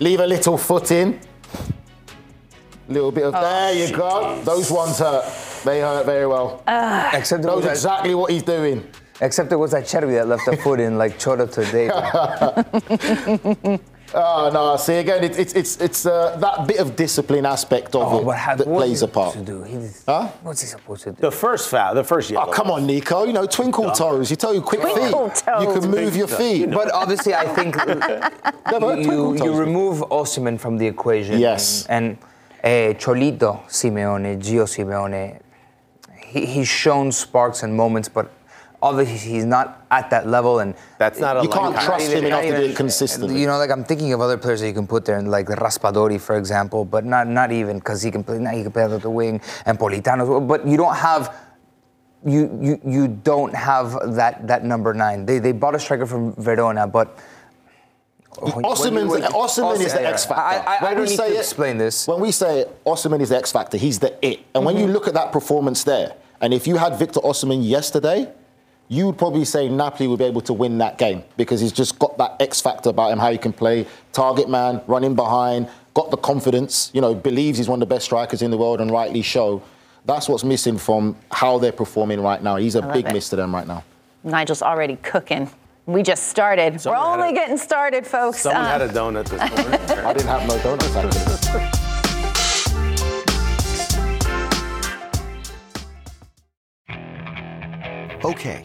Leave 0.00 0.20
a 0.20 0.26
little 0.26 0.56
foot 0.56 0.90
in. 0.90 1.20
Little 2.88 3.12
bit 3.12 3.24
of 3.24 3.34
oh, 3.34 3.40
there 3.40 3.86
you 3.86 3.94
go. 3.94 4.40
Those 4.42 4.70
ones 4.70 4.98
hurt. 4.98 5.24
They 5.64 5.80
hurt 5.80 6.04
very 6.04 6.26
well. 6.26 6.62
Uh, 6.66 7.10
Except 7.14 7.44
knows 7.44 7.64
exactly 7.64 8.14
what 8.14 8.30
he's 8.30 8.42
doing. 8.42 8.86
Except 9.20 9.52
it 9.52 9.56
was 9.56 9.70
that 9.70 9.86
Cherry 9.86 10.14
that 10.14 10.26
left 10.26 10.44
the 10.44 10.56
foot 10.56 10.80
in 10.80 10.98
like 10.98 11.18
Cholo 11.18 11.46
today. 11.46 11.88
Oh 14.16 14.50
no! 14.52 14.76
See 14.76 14.94
again, 14.94 15.24
it's 15.24 15.38
it's 15.38 15.54
it's, 15.54 15.76
it's 15.80 16.06
uh, 16.06 16.36
that 16.36 16.68
bit 16.68 16.78
of 16.78 16.94
discipline 16.94 17.44
aspect 17.44 17.94
of 17.96 18.12
oh, 18.12 18.30
it 18.30 18.34
has, 18.36 18.58
that 18.58 18.64
plays 18.64 19.02
a 19.02 19.08
part. 19.08 19.34
What's 19.34 19.40
he 19.40 19.44
supposed 19.44 19.72
to 19.74 19.88
do? 19.88 20.12
Huh? 20.12 20.28
What's 20.42 20.60
he 20.60 20.66
supposed 20.68 21.02
to 21.04 21.12
do? 21.12 21.20
The 21.20 21.30
first 21.32 21.68
foul, 21.68 21.94
the 21.94 22.04
first 22.04 22.30
yellow. 22.30 22.48
Oh 22.48 22.52
come 22.52 22.70
on, 22.70 22.86
Nico! 22.86 23.24
You 23.24 23.32
know, 23.32 23.46
twinkle 23.46 23.90
toes. 23.90 24.30
You 24.30 24.36
tell 24.36 24.54
you 24.54 24.60
quick 24.60 24.82
twinkle 24.82 25.30
feet. 25.30 25.44
Toes. 25.44 25.64
You 25.64 25.80
can 25.80 25.90
move 25.90 26.14
your 26.14 26.28
feet. 26.28 26.70
But 26.70 26.92
obviously, 26.92 27.34
I 27.34 27.46
think 27.46 27.74
you, 28.70 29.34
you, 29.36 29.44
you 29.44 29.54
remove 29.54 29.98
Osimhen 30.10 30.60
from 30.60 30.78
the 30.78 30.86
equation. 30.86 31.38
Yes. 31.38 31.86
And, 31.86 32.16
and 32.62 32.96
uh, 32.96 32.98
Cholito 32.98 33.66
Simeone, 33.66 34.40
Gio 34.40 34.64
Simeone, 34.64 35.40
he, 36.18 36.46
he's 36.46 36.68
shown 36.68 37.12
sparks 37.12 37.62
and 37.62 37.74
moments, 37.74 38.08
but 38.08 38.30
obviously 38.84 39.16
he's 39.16 39.46
not 39.46 39.86
at 39.90 40.10
that 40.10 40.28
level, 40.28 40.60
and 40.60 40.74
that's 40.98 41.18
not. 41.18 41.42
you 41.42 41.48
can't 41.48 41.74
trust 41.80 42.12
him 42.12 42.26
enough 42.26 42.42
to 42.42 42.56
do 42.56 42.62
it 42.70 42.76
consistently. 42.76 43.40
You 43.40 43.46
know, 43.46 43.56
like 43.56 43.70
I'm 43.70 43.82
thinking 43.82 44.12
of 44.12 44.20
other 44.20 44.36
players 44.36 44.60
that 44.60 44.68
you 44.68 44.74
can 44.74 44.86
put 44.86 45.06
there, 45.06 45.20
like 45.22 45.46
Raspadori, 45.46 46.20
for 46.20 46.36
example, 46.36 46.84
but 46.84 47.04
not 47.04 47.26
not 47.26 47.50
even 47.50 47.78
because 47.78 48.02
he 48.02 48.10
can 48.10 48.22
play. 48.22 48.38
Now 48.38 48.52
he 48.52 48.62
can 48.62 48.72
play 48.72 48.84
out 48.84 49.00
the 49.00 49.10
wing 49.10 49.40
and 49.64 49.78
Politano, 49.78 50.46
but 50.46 50.66
you 50.68 50.76
don't 50.76 50.94
have. 50.94 51.34
You, 52.26 52.58
you, 52.62 52.80
you 52.86 53.08
don't 53.08 53.54
have 53.54 54.14
that, 54.14 54.46
that 54.46 54.64
number 54.64 54.94
nine. 54.94 55.26
They, 55.26 55.40
they 55.40 55.52
bought 55.52 55.74
a 55.74 55.78
striker 55.78 56.06
from 56.06 56.34
Verona, 56.36 56.86
but 56.86 57.18
Osimhen 58.32 59.80
is 59.80 59.92
the 59.92 60.06
X 60.06 60.24
factor. 60.24 60.40
I, 60.40 60.76
I, 60.76 60.90
I 60.90 60.94
don't 60.94 61.04
need 61.06 61.18
to 61.18 61.26
it, 61.26 61.36
explain 61.36 61.76
this. 61.76 62.08
When 62.08 62.20
we 62.20 62.32
say 62.32 62.64
Osimhen 62.86 63.20
is 63.20 63.28
the 63.28 63.36
X 63.36 63.52
factor, 63.52 63.76
he's 63.76 63.98
the 63.98 64.16
it. 64.26 64.38
And 64.38 64.64
mm-hmm. 64.64 64.64
when 64.64 64.78
you 64.78 64.86
look 64.86 65.06
at 65.06 65.12
that 65.12 65.32
performance 65.32 65.84
there, 65.84 66.16
and 66.40 66.54
if 66.54 66.66
you 66.66 66.76
had 66.78 66.98
Victor 66.98 67.20
Osimhen 67.20 67.66
yesterday, 67.66 68.32
you 68.88 69.06
would 69.06 69.18
probably 69.18 69.44
say 69.44 69.68
Napoli 69.68 70.06
would 70.08 70.18
be 70.18 70.24
able 70.24 70.40
to 70.42 70.52
win 70.52 70.78
that 70.78 70.98
game 70.98 71.22
because 71.36 71.60
he's 71.60 71.72
just 71.72 71.98
got 71.98 72.18
that 72.18 72.36
X 72.40 72.60
factor 72.60 72.90
about 72.90 73.10
him, 73.12 73.18
how 73.18 73.30
he 73.32 73.38
can 73.38 73.52
play 73.52 73.86
target 74.12 74.48
man, 74.48 74.80
running 74.86 75.14
behind, 75.14 75.68
got 75.94 76.10
the 76.10 76.16
confidence, 76.16 76.90
you 76.92 77.00
know, 77.00 77.14
believes 77.14 77.58
he's 77.58 77.68
one 77.68 77.80
of 77.80 77.88
the 77.88 77.94
best 77.94 78.04
strikers 78.04 78.42
in 78.42 78.50
the 78.50 78.58
world 78.58 78.80
and 78.80 78.90
rightly 78.90 79.22
so. 79.22 79.62
That's 80.04 80.28
what's 80.28 80.44
missing 80.44 80.76
from 80.76 81.16
how 81.32 81.58
they're 81.58 81.72
performing 81.72 82.20
right 82.20 82.42
now. 82.42 82.56
He's 82.56 82.74
a 82.74 82.82
big 82.82 83.06
it. 83.06 83.12
miss 83.12 83.30
to 83.30 83.36
them 83.36 83.54
right 83.54 83.66
now. 83.66 83.82
Nigel's 84.22 84.60
already 84.62 84.96
cooking. 84.96 85.50
We 85.86 86.02
just 86.02 86.28
started. 86.28 86.80
Someone 86.80 87.00
We're 87.00 87.14
only 87.14 87.28
a- 87.30 87.32
getting 87.32 87.56
started, 87.58 88.06
folks. 88.06 88.40
Someone 88.40 88.64
Uh, 88.64 88.68
had 88.68 88.82
a 88.82 88.88
donut 88.88 89.24
this 89.28 89.40
morning. 89.40 89.80
I 90.06 90.12
didn't 90.12 90.28
have 90.28 90.46
no 90.48 90.58
donuts 90.62 90.94
actually. 90.94 91.80
Okay, 98.24 98.64